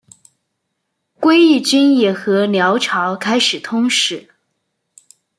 [1.19, 4.29] 归义军也和辽朝开始通使。